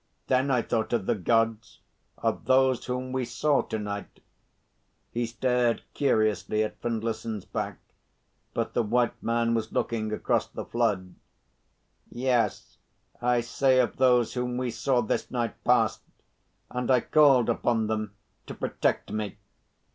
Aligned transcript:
Then 0.25 0.49
I 0.49 0.63
thought 0.63 0.93
of 0.93 1.05
the 1.05 1.13
Gods 1.13 1.79
of 2.17 2.45
Those 2.45 2.85
whom 2.85 3.11
we 3.11 3.23
saw 3.23 3.61
to 3.61 3.77
night," 3.77 4.19
he 5.11 5.27
stared 5.27 5.83
curiously 5.93 6.63
at 6.63 6.81
Findlayson's 6.81 7.45
back, 7.45 7.77
but 8.55 8.73
the 8.73 8.81
white 8.81 9.21
man 9.21 9.53
was 9.53 9.71
looking 9.71 10.11
across 10.11 10.47
the 10.47 10.65
flood. 10.65 11.13
"Yes, 12.09 12.79
I 13.21 13.41
say 13.41 13.77
of 13.77 13.97
Those 13.97 14.33
whom 14.33 14.57
we 14.57 14.71
saw 14.71 15.01
this 15.01 15.29
night 15.29 15.63
past, 15.63 16.01
and 16.71 16.89
I 16.89 17.01
called 17.01 17.47
upon 17.47 17.85
Them 17.85 18.15
to 18.47 18.55
protect 18.55 19.11
me. 19.11 19.37